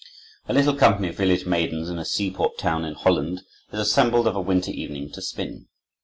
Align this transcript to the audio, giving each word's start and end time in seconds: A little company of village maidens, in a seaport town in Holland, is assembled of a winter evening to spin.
A 0.47 0.53
little 0.55 0.73
company 0.73 1.09
of 1.09 1.15
village 1.17 1.45
maidens, 1.45 1.87
in 1.87 1.99
a 1.99 2.05
seaport 2.05 2.57
town 2.57 2.85
in 2.85 2.95
Holland, 2.95 3.43
is 3.71 3.79
assembled 3.79 4.25
of 4.25 4.35
a 4.35 4.41
winter 4.41 4.71
evening 4.71 5.11
to 5.11 5.21
spin. 5.21 5.67